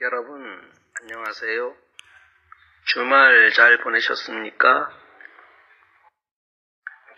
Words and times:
여러분, 0.00 0.72
안녕하세요. 1.00 1.76
주말 2.84 3.50
잘 3.50 3.78
보내셨습니까? 3.78 4.90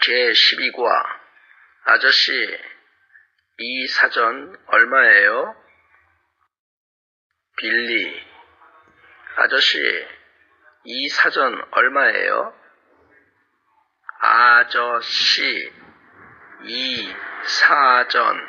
제 0.00 0.12
12과 0.32 1.04
아저씨, 1.84 2.32
이 3.58 3.86
사전 3.86 4.56
얼마예요? 4.66 5.54
빌리, 7.58 8.26
아저씨, 9.36 9.78
이 10.84 11.08
사전 11.10 11.62
얼마예요? 11.72 12.54
아저씨, 14.20 15.70
이 16.64 17.14
사전 17.44 18.48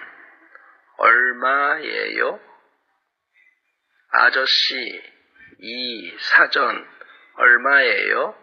얼마예요? 1.00 2.51
아저씨, 4.14 5.02
이 5.60 6.18
사전 6.20 6.86
얼마예요? 7.38 8.36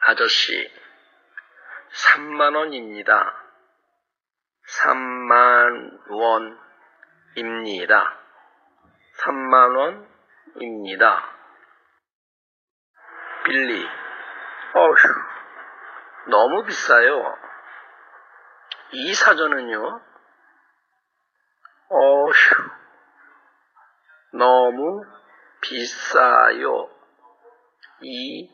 아저씨, 0.00 0.70
3만 1.90 2.54
원입니다. 2.54 3.34
3만 4.82 6.00
원입니다. 7.34 8.18
3만 9.24 10.04
원입니다. 10.54 11.34
빌리, 13.44 13.88
어휴, 14.74 14.98
너무 16.28 16.64
비싸요. 16.64 17.38
이 18.92 19.14
사전은요? 19.14 20.09
너무 24.70 25.04
비싸요. 25.60 26.88
이 28.02 28.48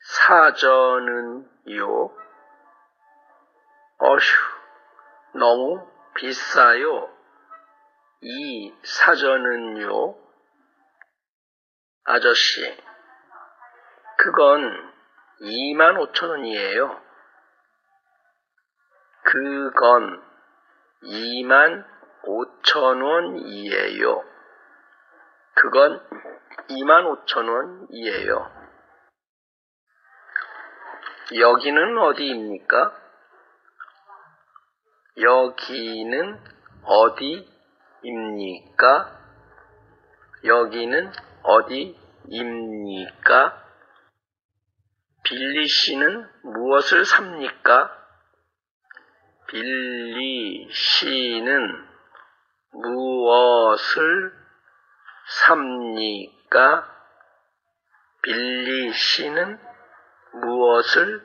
사전은요? 0.00 1.44
어휴, 3.98 4.18
너무 5.34 5.86
비싸요. 6.14 7.12
이 8.22 8.72
사전은요? 8.84 10.14
아저씨, 12.04 12.76
그건 14.18 14.92
2만 15.42 16.12
5천 16.12 16.30
원이에요. 16.30 17.02
그건 19.24 20.22
2만 21.02 21.84
5천 22.22 23.02
원이에요. 23.02 24.29
그건 25.60 26.00
2만 26.70 27.04
5천 27.26 27.46
원이에요. 27.46 28.50
여기는 31.38 31.98
어디입니까? 31.98 32.96
여기는 35.20 36.40
어디입니까? 36.82 38.08
여기는 40.44 41.12
어디입니까? 41.42 42.86
빌리 45.24 45.68
씨는 45.68 46.26
무엇을 46.42 47.04
삽니까? 47.04 47.96
빌리 49.46 50.72
씨는 50.72 51.86
무엇을 52.72 54.39
삽니까? 55.30 56.88
빌리 58.22 58.92
씨는 58.92 59.58
무엇을 60.32 61.24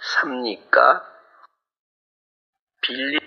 삽니까? 0.00 1.04
빌리 2.82 3.17